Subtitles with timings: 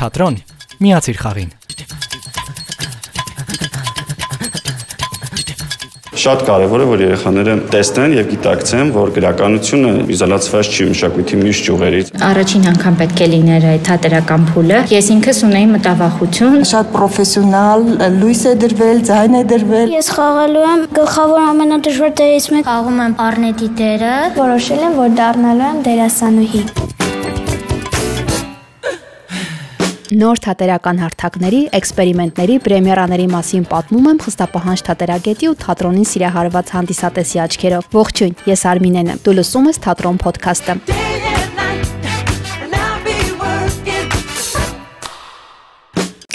[0.00, 0.36] Թատրոն
[0.80, 1.50] միացիր խաղին։
[6.20, 12.12] Շատ կարևոր է, որ երեխաները տեսնեն եւ գիտակցեն, որ գրականությունը իզոլացված չի մշակույթի մյուս ճյուղերից։
[12.30, 17.88] Առաջին անգամ պետք է լիներ այդ թատերական փուլը։ Ես ինքս ունեի մտավախություն։ Շատ պրոֆեսիոնալ
[18.20, 23.18] լույս է դրվել, ձայն է դրվել։ Ես խաղալու եմ գլխավոր ամենադժվար դերից մեկ Խաղում եմ
[23.30, 26.79] Արնետի դերը։ որոշել եմ, որ դառնալու եմ դերասանուհի։
[30.10, 37.86] Նոր թատերական հարթակների, էքսպերիմենտների, պրեմիերաների մասին պատմում եմ խստապահանջ թատերագետի ու թատրոնին սիրահարված հանդիսատեսի աչքերով։
[37.94, 40.76] Ողջույն, ես Արմինեն եմ։ Դու լսում ես Թատրոն ոդքասթը։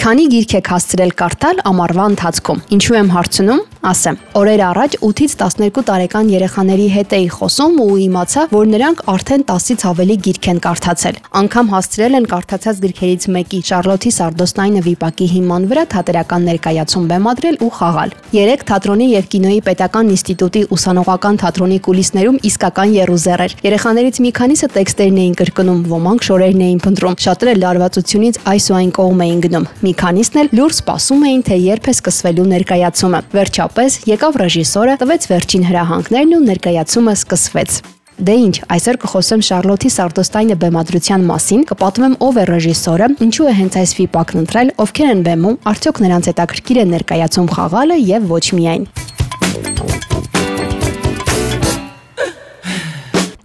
[0.06, 5.82] Քանի գիրք եք հասցրել կարդալ ամառվա ընթացքում։ Ինչու եմ հարցնում։ Ասեմ, օրեր առաջ 8-ից 12
[5.86, 11.20] տարեկան երեխաների հետ էի խոսում ու իմացա, որ նրանք արդեն 10-ից ավելի գիրք են կարդացել։
[11.40, 17.70] Անկամ հասցրել են կարդացած գրքերից մեկի Շարլոթի Սարդոստայնը վիպակի հիման վրա թատերական ներկայացում բեմադրել ու
[17.78, 24.34] խաղալ։ Երեք թատրոնի եւ կինոյի պետական ինստիտուտի ուսանողական թատրոնի կուլիսներում իսկական երուզեր էր։ Երեխաներից մի
[24.40, 29.40] քանիսը տեքստերն էին կրկնում, ոմանք շորերն էին փնտրում, շատերը լարվածությունից այս ու այն կողմ էին
[29.46, 33.75] գնում։ Մի քանիսն էլ լուր սպասում էին, թե երբ է սկսվելու ներկայացումը։ Վերջապես
[34.08, 37.76] եկավ ռեժիսորը, տվեց վերջին հրահանգներն ու ներկայացումը սկսվեց։
[38.16, 43.78] Դե ինչ, այսօր կխոսեմ Շարլոթի Սարդոստայնը բեմադրության մասին, կպատմեմ ով է ռեժիսորը, ինչու է հենց
[43.82, 48.92] այս վիպակն ընտրել, ովքեր են բեմում, արդյոք նրանց հետաքրքիր է ներկայացում խաղալը եւ ոչ միայն։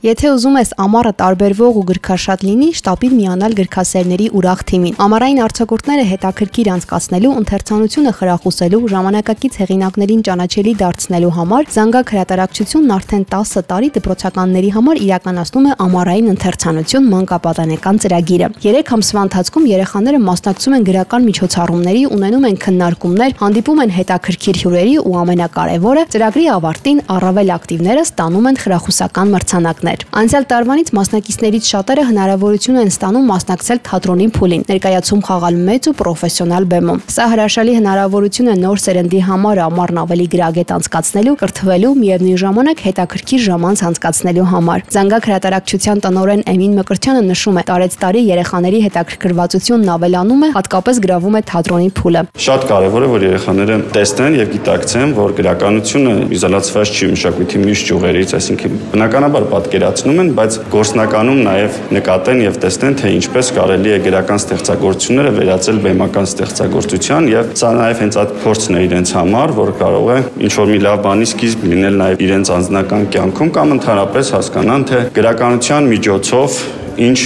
[0.01, 6.05] Եթե ուզում ես ամառը տարբերվող ու գրքաշատ լինի, շտապին միանալ գրքասերների ուրախ թիմին։ Ամառային արձակուրդները
[6.11, 14.71] հետաքրքիր անցկացնելու, ընթերցանությունը խրախուսելու, ժամանակակից հեղինակներին ճանաչելի դարձնելու համար Զանգակ հրատարակչությունն արդեն 10 տարի դպրոցականների
[14.81, 22.03] համար իրականացնում է ամառային ընթերցանություն մանկապատանեկան ծրագիրը։ 3 ամսվա ընթացքում երեխաները մասնակցում են գրական միջոցառումների,
[22.17, 28.61] ունենում են քննարկումներ, հանդիպում են հետաքրքիր հյուրերի ու ամենակարևորը ծրագրի ավարտին առավել ակտիվները ստանում են
[28.65, 29.90] խրախուսական մրցանակներ։
[30.21, 36.67] Անցյալ տարվանից մասնակիցներից շատերը հնարավորություն են ստանում մասնակցել թատրոնի փուլին, ներկայացում խաղալ մեծ ու պրոֆեսիոնալ
[36.71, 42.83] բեմում։ Սա հրաշալի հնարավորություն է նոր սերնդի համար ամառն ավելի գրագետ անցկացնելու, կրթվելու, միևնույն ժամանակ
[42.87, 49.91] հետաքրքիր ժամանց անցկացնելու համար։ Զանգակ հրատարակչության տնօրեն Էմին Մկրտչյանը նշում է, տարեց տարի երեխաների հետաքրքրվածությունն
[49.95, 55.15] ավելանում է, հատկապես գրավում է թատրոնի փուլը։ Շատ կարևոր է, որ երեխաները տեսնեն եւ գիտակցեն,
[55.21, 59.47] որ գրականությունը իզոլացված չի մշակույթի մյուս ճյուղերից, այսինքն բնականաբար
[59.81, 65.79] պատկերացնում են, բայց գործնականում նաեւ նկատեն եւ տեսնեն, թե ինչպես կարելի է գրական ստեղծագործությունները վերածել
[65.85, 70.53] բեմական ստեղծագործության եւ սա նաեւ հենց այդ փորձն է իրենց համար, որ կարող է ինչ
[70.61, 75.91] որ մի լավ բանի սկիզբ լինել նաեւ իրենց անձնական կյանքում կամ ընդհանրապես հասկանան, թե գրականության
[75.95, 76.61] միջոցով
[77.01, 77.19] ինչ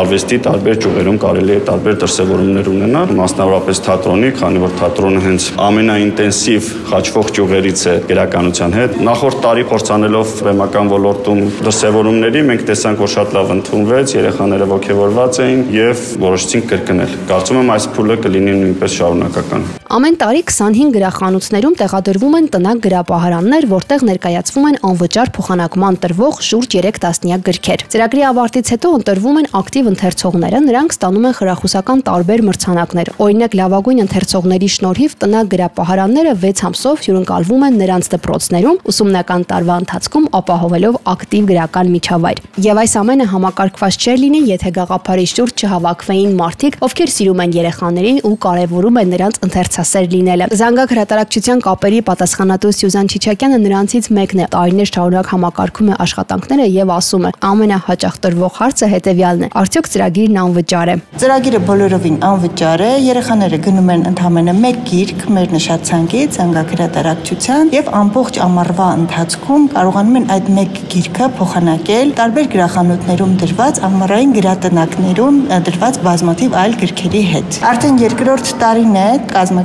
[0.00, 6.70] արվեստի տարբեր ճյուղերում կարելի է տարբեր դրսևորումներ ունենալ, մասնավորապես թատրոնի, քանի որ թատրոնը հենց ամենաինտենսիվ
[6.90, 13.36] խաչվող ճյուղերից է գրականության հետ։ Նախորդ տարի փորձանելով բեմական ոլորտում դրսևորումների մենք տեսանք, որ շատ
[13.38, 19.70] լավ ընդունվեց, երեխաները ողջավորված էին եւ որոշեցինք կրկնել։ Կարծում եմ այս փուլը կլինի նույնպես շարունակական։
[19.90, 26.76] Ամեն տարի 25 գրախանութներում տեղադրվում են տնակ գրապահարաններ, որտեղ ներկայացվում են անվճար փոխանակման տրվող շուրջ
[26.78, 32.44] 3 տասնյակ գրքեր։ Ծրագրի ավարտից հետո ընտրվում են ակտիվ ընթերցողները, նրանք ստանում են խրախուսական տարբեր
[32.46, 39.80] մրցանակներ։ Օրինակ լավագույն ընթերցողների շնորհիվ տնակ գրապահարանները 6 ամսով հյուրընկալվում են նրանց դպրոցներում ուսումնական տարվա
[39.82, 46.34] ընթացքում ապահովելով ակտիվ գրական միջավայր։ Եվ այս ամենը համակարգված չէր լինի, եթե գաղափարի շուրջ չհավաքվեին
[46.38, 49.40] մարդիկ, ովքեր սիրում են երեխաներին ու կարևորում են նրանց
[49.80, 55.94] ընթերցասեր լինելը։ Զանգակ հրատարակչության կապերի պատասխանատու Սյուզան Չիչակյանը նրանցից մեկն է։ Տարիներ շարունակ համակարգում է
[56.04, 57.30] աշխատանքները եւ ասում է.
[57.50, 59.48] ամենահաճախ տրվող հարցը հետեւյալն է.
[59.60, 65.48] արդյոք ծրագիրն անվճար է։ Ծրագիրը բոլորովին անվճար է։ Երեխաները գնում են ընդամենը 1 գիրք մեր
[65.56, 72.46] նշած ցանկից, զանգակ հրատարակչության եւ ամբողջ ամառվա ընթացքում կարողանում են այդ 1 գիրքը փոխանակել տարբեր
[72.54, 75.36] գրախանութներում դրված ամառային գրատնակներում
[75.70, 79.08] դրված բազմաթիվ այլ գրքերի հետ։ Արդեն երկրորդ տարին է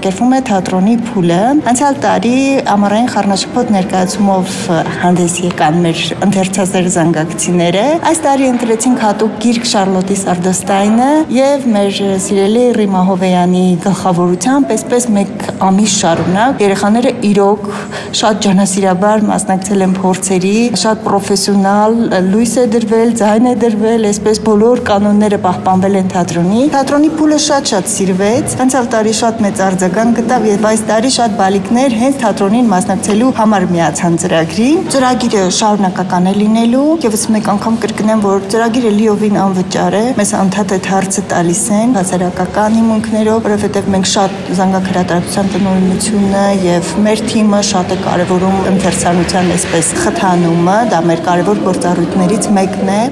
[0.06, 2.34] կազմակերպվում է թատրոնի փուլը։ Անցյալ տարի
[2.70, 4.52] ամառային խառնաշփոթ ներկայացումով
[5.02, 12.66] հանդես եկան մեր ընթերցասեր զանգակցիները։ Այս տարի ընտրեցինք հատուկ գիրք Շարլոտի Սարդոստայնը եւ մեր սիրելի
[12.78, 17.66] Ռիմա Հովեյանի գլխավորությամբ այսպես մեկ ամիս շարունակ երեխաները իրոք
[18.16, 20.54] շատ ջանասիրաբար մասնակցել են փորձերի,
[20.86, 21.98] շատ պրոֆեսիոնալ
[22.30, 27.92] լույս է դրվել, ձայն է դրվել, այսպես բոլոր կանոնները պահպանվել են թատրոնի։ Թատրոնի փուլը շատ-շատ
[27.96, 32.66] սիրվեց։ Անցյալ տարի շատ մեծ արձագանք էլեկտրական գտավ եւ այս տարի շատ բալիկներ հենց թատրոնին
[32.68, 38.92] մասնակցելու համար միացան ծրագրին։ Ծրագիրը շարունակական է լինելու եւ ըստ մեկ անգամ կրկնեմ, որ ծրագիրը
[38.98, 46.46] լիովին անվճար է։ Մեզ անդադար հարցը տալիս են հասարակական հիմունքներով, որովհետեւ մենք շատ զանգակրատարության տնօրինությունը
[46.66, 53.04] եւ մեր թիմը շատ է կարևորում ընթերցանության այսպես խթանումը, դա մեր կարևոր գործառույթներից մեկն է։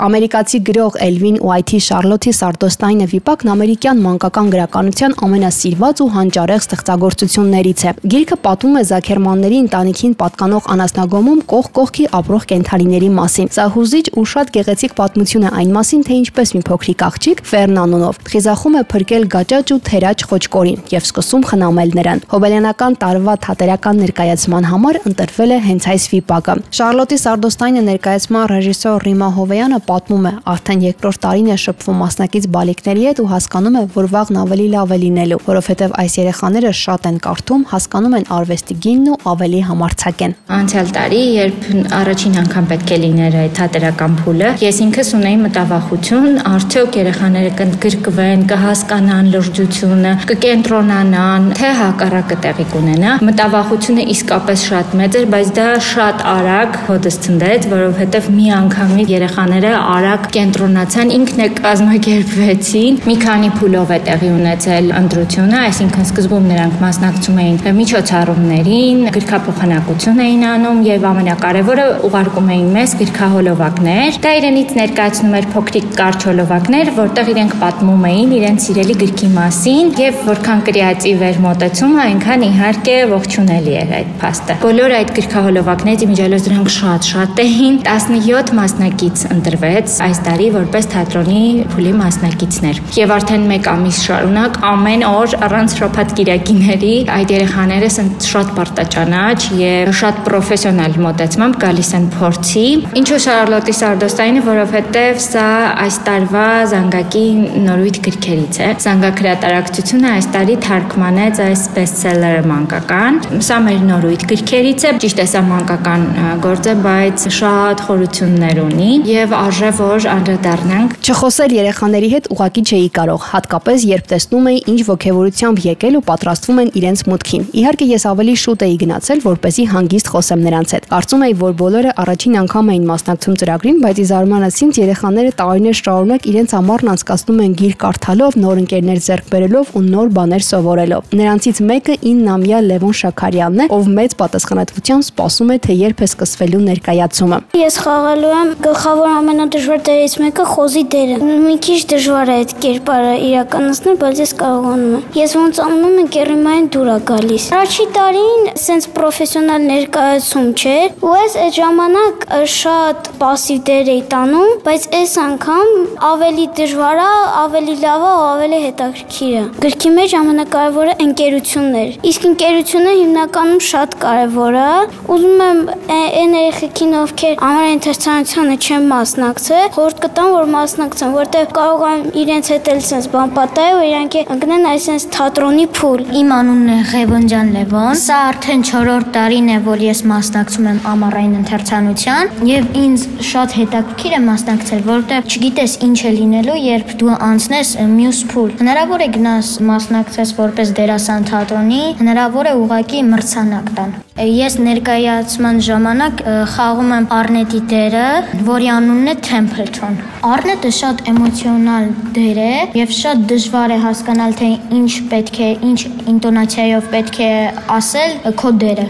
[0.00, 7.92] Ամերիկացի գրող Էլվին Ուայթի Շարլոթի Սարտոստայնը վիպակն ամերիկյան մանկական գրականության ամենասիրված ու հանճարեղ ստեղծագործություններից է։
[8.14, 14.24] Գիրքը պատմում է Զաքերմանների ընտանիքին պատկանող անասնագոմում կող կողքի ապրող կենթանիների մասին։ Սա հուզիչ ու
[14.32, 19.28] շատ գեղեցիկ պատմություն է այն մասին, թե ինչպես մի փոքրիկ աղջիկ Ֆերնանոնով խիզախում է փրկել
[19.36, 25.60] գաճաճ ու թերաճ խոճկորին եւ սկսում խնամել նրան։ Հոբելյանական տարվա թատերական ներկայացման համար ընտրվել է
[25.68, 31.56] հենց այս վիպակը։ Շարլոտի Սարտոստայնը ներկայացման ռեժիսոր Ռիմա Հովեյանը պատմում է, արդեն երկրորդ տարին է
[31.64, 36.16] շփվում մասնակից բալիկների հետ ու հասկանում է, որ վաղն ավելի լավ է լինելու, որովհետև այս
[36.20, 41.66] երեխաները շատ են կարդում, հասկանում են արվեստի գինն ու ավելի համարցակ են։ Անցյալ տարի, երբ
[42.00, 48.44] առաջին անգամ պետք է լիներ այդ թատերական փուլը, ես ինքս ունեի մտավախություն, արդյոք երեխաները կընդգրկվեն,
[48.50, 56.24] կհասկանան լրջությունը, կկենտրոնանան, թե հակառակը տեղի կունենա։ Մտավախությունը իսկապես շատ մեծ էր, բայց դա շատ
[56.30, 63.90] արագ հոդս ցնդեց, որովհետև մի անգամից երեխաները արագ կենտրոնացան, ինքն է կազմակերպվեցին։ Մի քանի փուլով
[63.90, 71.86] է տեղի ունեցել ընտրությունը, այսինքն սկզբում նրանք մասնակցում էին միջոցառումներին, գրքափոխանակություն էին անում եւ ամենակարևորը
[72.10, 78.34] ուղարկում էին մեզ գրքահոլովակներ։ Դա իրենից ներկայացնում էր փոքրիկ կարճ հոլովակներ, որտեղ իրենք պատմում էին
[78.40, 84.58] իրենց սիրելի գրքի մասին եւ որքան կրեատիվ էր մոտեցումը, այնքան իհարկե ողջունելի էր այդ փաստը։
[84.64, 89.24] Բոլոր այդ գրքահոլովակներից իմիջիալոց դրանք շատ-շատ էին 17 մասնակից
[89.70, 95.74] ընտրվեց այս տարի որպես թատրոնի փուլի մասնակիցներ։ Եվ արդեն 1 ամիս շարունակ ամեն օր առանց
[95.78, 97.90] շփաթ կիրակիների այդ երեխաները
[98.26, 102.64] շատ պարտաճանաչ եւ շատ պրոֆեսիոնալ մոտեցմամբ գալիս են փորձի։
[103.00, 105.46] Ինչու Շարլոտի Սարդոստայինը, որովհետեւ սա
[105.86, 107.24] այս տարվա զանգակի
[107.70, 113.20] նորույթ գրքերից է։ Զանգակրատարակցությունը այս տարի թարգմանեց այս բեսթսելերը մանկական։
[113.50, 116.06] Սա մեր նորույթ գրքերից է։ Ճիշտ է, սա մանկական
[116.46, 122.86] գործ է, բայց շատ խորություններ ունի եւ արժե որ անդրադառնանք։ Չխոսել երեխաների հետ ուղակի չէի
[122.96, 128.06] կարող, հատկապես երբ տեսնում էի ինչ ողջավորությամբ եկել ու պատրաստվում են իրենց մուտքին։ Իհարկե ես
[128.08, 132.70] ավելի շուտ էի գնացել, որպեսզի հանգիստ խոսեմ նրանց հետ։ Կարծում էի, որ բոլորը առաջին անգամ
[132.70, 137.74] էին մասնակցում ծրագրին, բայց ի զարմանս ինձ երեխաները տարիներ շարունակ իրենց ամառն անցկացնում են գիր
[137.84, 143.68] կարդալով, նոր ընկերներ ձեռք բերելով ու նոր բաներ սովորելով։ Նրանցից մեկը 9-ամյա Լևոն Շաքարյանն է,
[143.76, 149.10] ով մեծ պատասխանատվությամբ սպասում է, թե երբ է սկսվելու ներկայացումը։ Ես խաղալու եմ գլխավոր
[149.49, 154.91] ամենադժվար դերից մեկը խոզի դերը։ Մի քիչ դժվար է այդ կերպարը իրականացնել, բայց ես կարողանում
[154.95, 160.93] եմ։ Ես ոնց անում եմ կերիմային դուր է գալիս։ Առաջի տարին սենց պրոֆեսիոնալ ներկայացում չէր,
[161.05, 165.73] ու ես այդ ժամանակ շատ пассив դեր էի տանում, բայց այս անգամ
[166.05, 167.09] ավելի դժվար է,
[167.41, 173.97] ավելի լավ է, ավելի հետաքրքիր է։ Գրքի մեջ ամենակարևորը ընկերությունն էր։ Իսկ ընկերությունը հիմնականում շատ
[174.05, 174.69] կարևոր է։
[175.15, 175.61] Ուզում եմ
[175.95, 178.89] այն երեխեքին, ովքեր ամառային թերցանությանը չեն
[179.30, 183.84] մասնակցել, խորհուրդ կտամ, որ մասնակցեն, որտեղ կարող են իրենց հետ էլ sense բան պատահի ու
[183.86, 189.58] իրանք ընկնեն այսպես թատրոնի փուլ։ Իմ անունն է Ղևոնդյան Լևոն։ Սա արդեն 4-րդ տարին է,
[189.70, 195.98] որ ես մասնակցում եմ ամառային ընթերցանության, եւ ինձ շատ հետաքրքիր է մասնակցել, որտեղ չգիտես ինչ
[196.10, 202.50] է լինելու, երբ դու անցնես մյուս փուլ։ Հնարավոր է գնաս մասնակցես որպես դերասան թատրոնի, հնարավոր
[202.50, 206.18] է ուղակի մրցանակ տան։ Ես ներկայացման ժամանակ
[206.52, 208.02] խաղում եմ Արնետի դերը,
[208.44, 209.96] որի անունն է Templeton։
[210.28, 215.80] Արնետը շատ էմոցիոնալ դեր է եւ շատ դժվար է հասկանալ թե ինչ պետք է, ինչ
[216.12, 217.32] ինտոնացիայով պետք է
[217.80, 218.86] ասել քո դերը։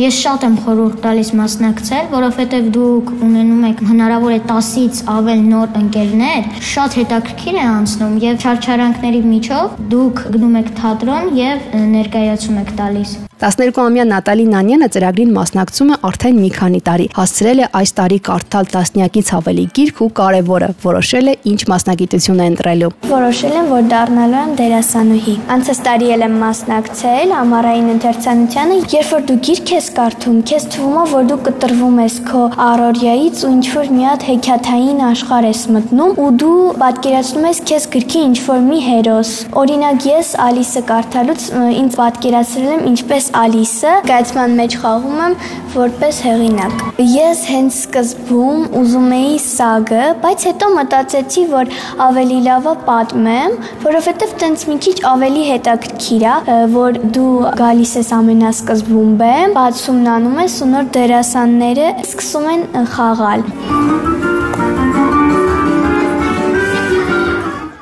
[0.00, 5.78] Ես շատ եմ խորհուրդ տալիս մասնակցել, որովհետև դուք ունենում եք հնարավոր է 10-ից ավել նոր
[5.82, 12.74] ընկերներ, շատ հետաքրքիր է անցնում եւ չարչարանքների միջով դուք գնում եք թատրոն եւ ներկայացում եք
[12.80, 13.14] տալիս։
[13.44, 18.68] 12-ամյա Նատալի Նանյանը ծրագրին մասնակցում է արդեն մի քանի տարի։ Հասցրել է այս տարի կարդալ
[18.74, 24.38] տասնյակից ավելի գիրք ու կարևորը որոշել է ինչ մասնագիտություն է ընտրելու։ Որոշել եմ, որ դառնալու
[24.44, 30.36] եմ դերասանուհի։ Անցած տարի էլ եմ մասնակցել ամառային ընթերցանությանը, երբ որ դու գիրք ես կարդում,
[30.48, 35.00] քեզ թվում է, որ դու կտրվում ես քո առօրյայից ու ինչ որ մի հատ հեքիաթային
[35.08, 39.32] աշխարհ ես մտնում ու դու պատկերացնում ես քեզ գրքի ինչ որ մի հերոս։
[39.64, 41.48] Օրինակ ես Ալիսը կարդալուց
[41.82, 45.36] ինձ պատկերացրել եմ ինչպես Ալիսը գայծման մեջ խաղում եմ
[45.74, 51.72] որպես հեղինակ։ Ես հենց սկզբում ուզում էի սագը, բայց հետո մտածեցի, որ
[52.04, 58.12] ավելի լավ է պատմեմ, որովհետև տենց մի քիչ ավելի հետաքրքիր է, որ դու գալիս ես
[58.18, 64.13] ամենասկզբում բեմ, բացումն անում ես ու նոր դերասանները սկսում են խաղալ։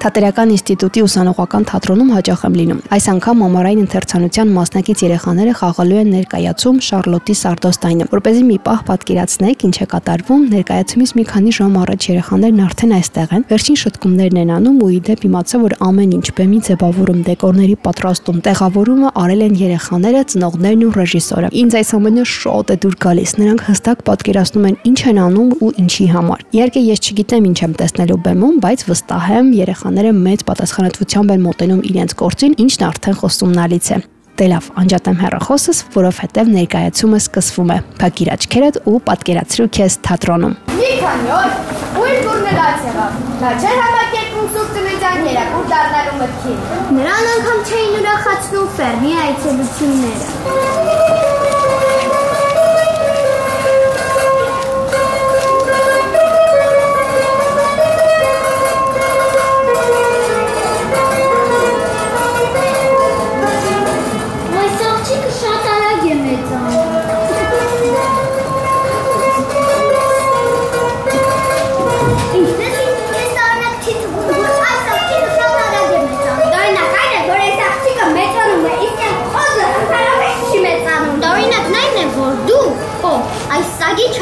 [0.03, 6.09] Թատերական ինստիտուտի ուսանողական թատրոնում հաճախ եմ լինում։ Այս անգամ ամառային ընթերցանության մասնակից երեխաները խաղալու են
[6.11, 12.09] ներկայացում Շարլոտի Սարդոստայնը։ Որպեսզի մի պահ պատկերացնեք ինչ է կատարվում, ներկայացումից մի քանի ժամ առաջ
[12.11, 16.59] երեխաներն արդեն այստեղ են։ Վերջին շտկումներն են անում ու իդեպ իմացա, որ ամեն ինչ բեմի
[16.67, 22.77] ձևավորում, դեկորների պատրաստում, տեղավորումը արել են երեխաները, ծնողներն ու ռեժիսորը։ Ինձ այս ամենը շոտ է
[22.83, 27.49] դուր գալիս։ Նրանք հստակ պատկերացնում են ինչ են անում ու ինչի համար։ Իհարկե ես չգիտեմ
[27.53, 32.53] ինչ եմ տեսնելու բեմում, բայց վստահ եմ երեխան երեխաները մեծ պատասխանատվությամբ են մոտենում իրենց գործին,
[32.65, 33.97] ինչն արդեն խոսումնալից է։
[34.41, 40.91] Դե լավ, անջատեմ հեռախոսս, որովհետև ներկայացումը սկսվում է։ Փակիր աչքերդ ու պատկերացրու քեզ թատրոնում։ Մի
[41.03, 41.51] քանի օր
[42.01, 43.11] ուր բուրնելաց եղավ։
[43.43, 46.59] Նա չէր համակերպում սուրբ ծննդյան երակուր դառնալու մտքին։
[46.97, 51.32] Նրան անգամ չէին ուրախացնում ֆերմի այցելությունները։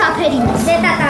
[0.01, 1.10] չափերին է։ Դե դա տարօրինակ է։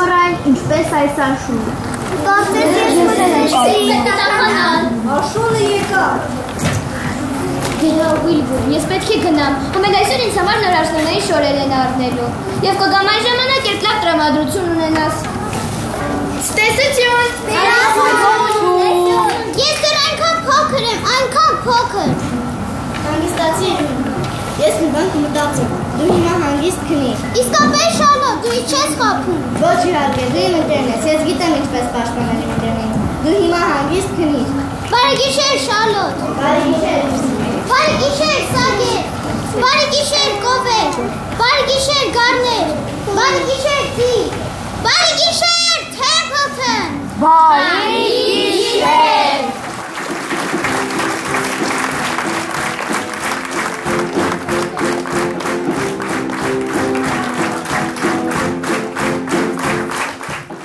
[0.00, 1.72] մռայլ, ինչպես այս աշունը։
[2.26, 6.16] Կարծես ես մտածեցի, տախանալ։ Աշունը եկավ։
[7.80, 12.30] Գնա Ուիլբուր, ես պետք է գնամ։ Ամեն այսօր ինձ համար նոր աշնանային շորեր են առնելու։
[12.66, 15.14] Եվ կգամ այն ժամանակ, երբ լավ տրամադրություն ունենաս։
[16.40, 17.30] Ստեսություն։
[19.60, 22.14] Ես դեռ այնքան փոքր եմ, այնքան փոքր։
[23.08, 23.72] Հանգստացի
[24.60, 28.09] Ես մի բան կմտածեմ։ Դու հիմա հանգիստ քնիր։ Իսկապես Շալոտ,
[28.70, 32.50] դու ինչ ես խափում։ Ոչ իհարկե, դու իմ ընկերն ես։ Ես գիտեմ ինչպես պաշտպանել իմ
[32.54, 34.52] ընկերներին։ Դու հիմա հանգիստ քնիր։
[34.90, 37.02] Բարի գիշեր Շալոտ։ Բարի գիշեր։
[37.70, 38.94] Բարի գիշեր Սագե։
[39.64, 41.00] Բարի գիշեր Կովեր։
[41.40, 42.70] Բարի գիշեր Գառներ։
[43.18, 44.14] Բարի գիշեր Ձի։
[44.86, 46.96] Բարի գիշեր Թեմփլթոն։
[47.26, 49.29] Բարի գիշեր։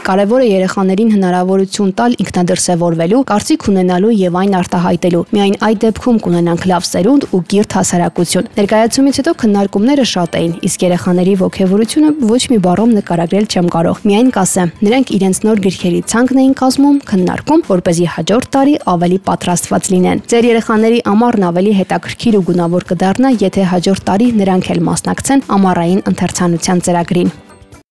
[0.06, 6.66] Կարևոր է երեխաներին հնարավորություն տալ ինքնադրսևորվելու, կարծիք ունենալու եւ այն արտահայտելու։ Միայն այդ դեպքում կունենանք
[6.70, 12.60] լավ սերունդ ու կիրթ հասարակություն։ Ներկայացումից հետո քննարկումները շատ էին, իսկ երեխաների ողջևորությունը ոչ մի
[12.70, 17.82] բառով նկարագրել չեմ կարող։ Միայն կասեմ, նրանք իրենց նոր գրքերի ցանկն էին կազմում, քննարկում, որ
[17.82, 23.34] เป զի հաջորդ տարի ավելի պատրաստված լինեն։ Ձեր երեխաների ամառն ավելի հետաքրքիր ու գունավոր կդառնա,
[23.42, 27.36] եթե հաջորդ տարի նրանք էլ մասնակցեն ամառային ընթերցանության ծրագրին։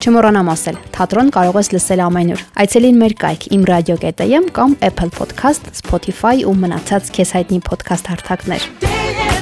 [0.05, 6.45] Չմոռանամ ասել, թատրոն կարող ես լսել ամենուր։ Այցելին մեր կայք imradio.am կամ Apple Podcast, Spotify
[6.45, 9.34] ու մնացած քեզ հայտնի podcast հարթակներ։